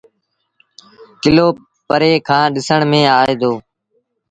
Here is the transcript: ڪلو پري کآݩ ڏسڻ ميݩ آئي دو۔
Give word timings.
ڪلو 1.21 1.47
پري 1.87 2.11
کآݩ 2.27 2.51
ڏسڻ 2.53 2.79
ميݩ 2.91 3.11
آئي 3.19 3.33
دو۔ 3.41 3.51